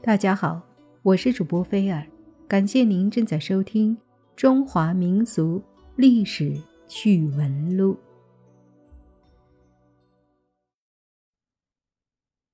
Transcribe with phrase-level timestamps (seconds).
[0.00, 0.62] 大家好，
[1.02, 2.06] 我是主播菲尔，
[2.46, 3.96] 感谢您正在收听
[4.36, 5.60] 《中华民俗
[5.96, 6.56] 历史
[6.86, 7.94] 趣闻录》。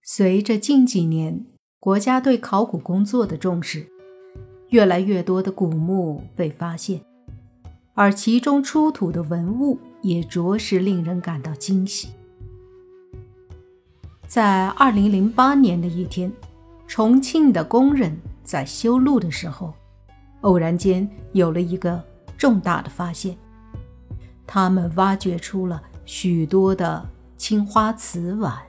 [0.03, 1.45] 随着近几年
[1.79, 3.87] 国家对考古工作的重视，
[4.71, 7.03] 越来越多的古墓被发现，
[7.93, 12.09] 而其中出土的文物也着实令人感到惊喜。
[14.27, 16.33] 在二零零八年的一天。
[16.87, 19.75] 重庆的工人在修路的时候，
[20.43, 22.03] 偶然间有了一个
[22.37, 23.37] 重大的发现。
[24.47, 28.63] 他们挖掘出了许多的青花瓷碗，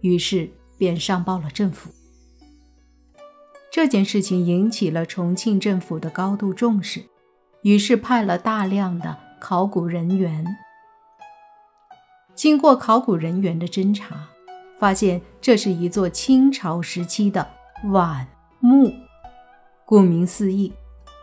[0.00, 1.90] 于是便上报了政府。
[3.70, 7.04] 这件事情引起了重庆政府的高度重视，
[7.62, 10.44] 于是派了大量的考古人员。
[12.34, 14.28] 经过考古人员的侦查。
[14.78, 17.48] 发现这是一座清朝时期的
[17.84, 18.26] 碗
[18.60, 18.92] 墓。
[19.84, 20.72] 顾名思义，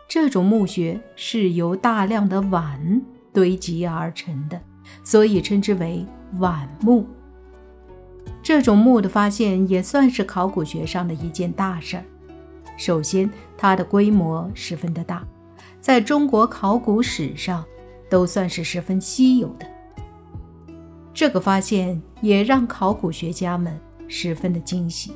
[0.08, 3.02] 这种墓穴是由大量的碗
[3.32, 4.60] 堆积而成的，
[5.02, 6.06] 所以称之为
[6.38, 7.06] 碗墓。
[8.42, 12.04] 这种墓的发现也算是考古学上的一件大事儿。
[12.76, 15.22] 首先，它的规模十分的大，
[15.80, 17.64] 在中国考古史上
[18.08, 19.66] 都算是十分稀有的。
[21.14, 25.14] 这个发现也让考古学家们十分的惊喜。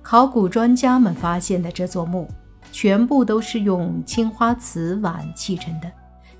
[0.00, 2.28] 考古专家们发现的这座墓，
[2.70, 5.90] 全部都是用青花瓷碗砌成的，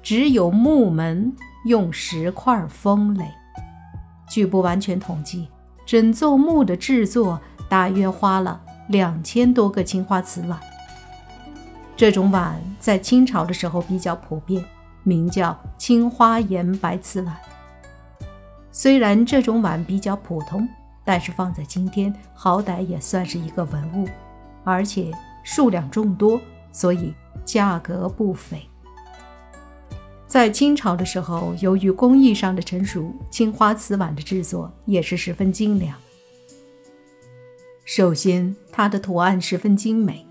[0.00, 1.34] 只有墓门
[1.66, 3.28] 用石块封垒。
[4.30, 5.48] 据不完全统计，
[5.84, 10.58] 整座墓的制作大约花了两千多个青花瓷碗。
[11.96, 14.64] 这种碗在清朝的时候比较普遍。
[15.08, 17.34] 名叫青花岩白瓷碗。
[18.70, 20.68] 虽然这种碗比较普通，
[21.02, 24.06] 但是放在今天，好歹也算是一个文物，
[24.62, 25.10] 而且
[25.42, 26.38] 数量众多，
[26.70, 28.60] 所以价格不菲。
[30.26, 35.96] 在清朝的时候，由于工艺上的成熟，青花瓷碗的制作也是十分精良。
[37.86, 40.26] 首先，它的图案十分精美，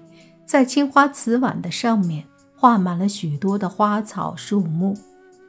[0.46, 2.25] 在青花瓷碗的上面。
[2.59, 4.97] 画满了许多的花草树木，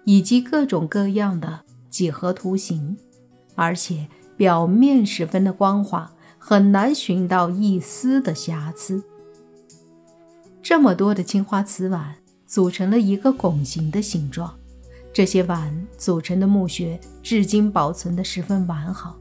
[0.05, 2.99] 以及各种各样的几何图形，
[3.55, 9.03] 而且表面十分的光滑，很难寻到一丝的瑕疵。
[10.63, 12.15] 这么多的青花瓷碗
[12.47, 14.55] 组成了一个拱形的形状，
[15.11, 19.17] 这些碗组成的墓穴至今保存的十分完好，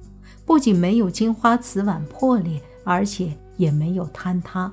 [0.46, 4.69] 不仅没有青花瓷碗破裂，而且也没有坍塌。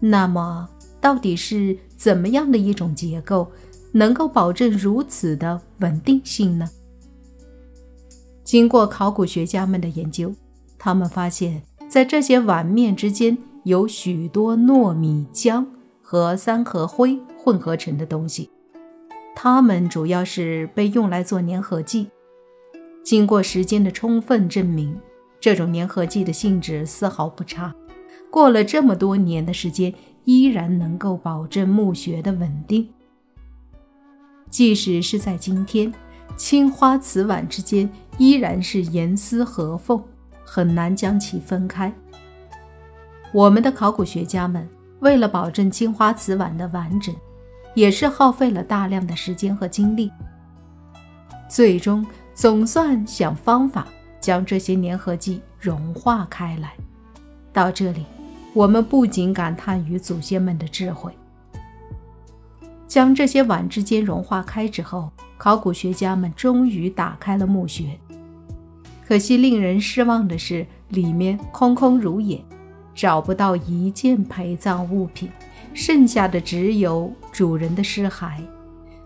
[0.00, 0.66] 那么，
[1.00, 3.50] 到底是怎么样的一种结构，
[3.92, 6.68] 能够保证如此的稳定性呢？
[8.42, 10.34] 经过考古学家们的研究，
[10.76, 15.64] 他们发现，在这些碗面之间有许多糯米浆
[16.02, 18.50] 和三合灰混合成的东西，
[19.36, 22.08] 它们主要是被用来做粘合剂。
[23.04, 24.98] 经过时间的充分证明，
[25.38, 27.74] 这种粘合剂的性质丝毫不差。
[28.30, 29.94] 过了这么多年的时间。
[30.28, 32.86] 依然能够保证墓穴的稳定。
[34.50, 35.90] 即使是在今天，
[36.36, 39.98] 青花瓷碗之间依然是严丝合缝，
[40.44, 41.90] 很难将其分开。
[43.32, 44.68] 我们的考古学家们
[45.00, 47.14] 为了保证青花瓷碗的完整，
[47.72, 50.12] 也是耗费了大量的时间和精力，
[51.48, 53.88] 最终总算想方法
[54.20, 56.74] 将这些粘合剂融化开来。
[57.50, 58.04] 到这里。
[58.54, 61.12] 我们不仅感叹于祖先们的智慧，
[62.86, 67.98] 将这些碗之间融化开之后，考古学家们终于打开了墓穴。
[69.06, 72.42] 可惜令人失望的是，里面空空如也，
[72.94, 75.30] 找不到一件陪葬物品，
[75.72, 78.40] 剩下的只有主人的尸骸。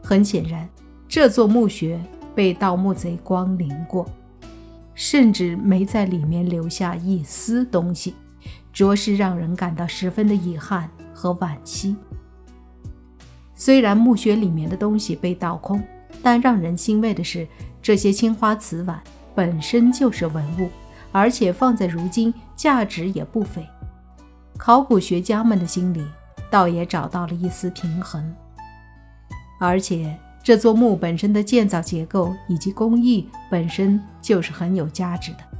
[0.02, 0.68] 很显然，
[1.06, 2.00] 这座墓穴
[2.34, 4.08] 被盗墓贼光临过，
[4.94, 8.14] 甚至没在里面留下一丝东西。
[8.72, 11.96] 着实让人感到十分的遗憾和惋惜。
[13.54, 15.82] 虽然墓穴里面的东西被盗空，
[16.22, 17.46] 但让人欣慰的是，
[17.80, 19.00] 这些青花瓷碗
[19.34, 20.68] 本身就是文物，
[21.12, 23.66] 而且放在如今价值也不菲。
[24.56, 26.04] 考古学家们的心里
[26.50, 28.34] 倒也找到了一丝平衡。
[29.60, 35.51] 而且这座墓本身的建造结构以及工艺本身就是很有价值的。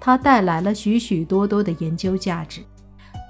[0.00, 2.62] 它带来了许许多多的研究价值，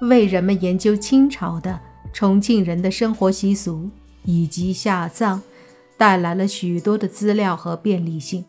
[0.01, 1.79] 为人们研究清朝的
[2.13, 3.89] 重庆人的生活习俗
[4.23, 5.41] 以及下葬
[5.97, 8.45] 带来了许多的资料和便利性。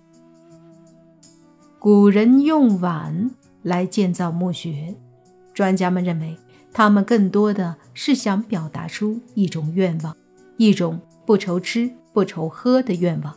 [1.78, 3.30] 古人用碗
[3.62, 4.94] 来建造墓穴，
[5.54, 6.36] 专家们认为，
[6.72, 10.14] 他们更多的是想表达出一种愿望，
[10.58, 13.34] 一种不愁吃不愁喝的愿望。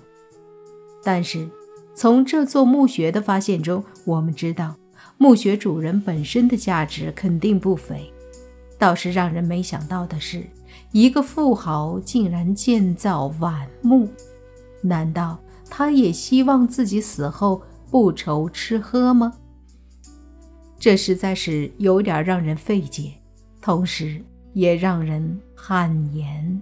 [1.04, 1.50] 但是，
[1.96, 4.76] 从这座墓穴的发现中，我们知道，
[5.18, 8.12] 墓穴主人本身的价值肯定不菲。
[8.80, 10.44] 倒是让人没想到的是，
[10.92, 14.10] 一个富豪竟然建造晚墓。
[14.82, 19.32] 难道他也希望自己死后不愁吃喝吗？
[20.78, 23.14] 这实在是有点让人费解，
[23.62, 26.62] 同时也让人汗颜。